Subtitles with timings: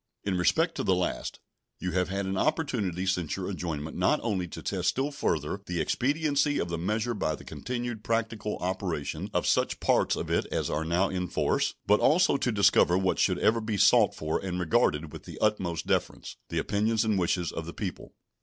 [0.23, 1.39] In respect to the last,
[1.77, 5.79] you have had an opportunity since your adjournment not only to test still further the
[5.79, 10.71] expediency of the measure by the continued practical operation of such parts of it as
[10.71, 14.59] are now in force, but also to discover what should ever be sought for and
[14.59, 18.15] regarded with the utmost deference the opinions and wishes of the people.